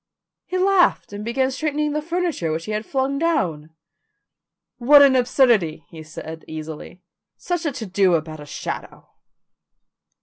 He 0.47 0.57
laughed 0.57 1.13
and 1.13 1.23
began 1.23 1.51
straightening 1.51 1.91
the 1.91 2.01
furniture 2.01 2.51
which 2.51 2.65
he 2.65 2.71
had 2.71 2.87
flung 2.87 3.19
down. 3.19 3.69
"What 4.79 5.03
an 5.03 5.15
absurdity," 5.15 5.85
he 5.91 6.01
said 6.01 6.43
easily. 6.47 7.03
"Such 7.37 7.67
a 7.67 7.71
to 7.73 7.85
do 7.85 8.15
about 8.15 8.39
a 8.39 8.47
shadow." 8.47 9.09